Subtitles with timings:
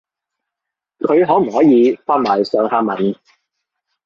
[1.01, 3.15] 佢可唔可以發埋上下文